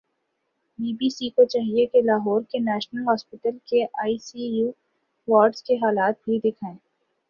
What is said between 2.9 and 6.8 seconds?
hospital کے آئی سی you wards کے حالات بھی دیکھائیں